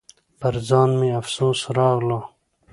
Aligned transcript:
پر 0.39 0.55
ځان 0.67 0.89
مې 0.99 1.09
افسوس 1.19 1.59
راغلو. 1.77 2.19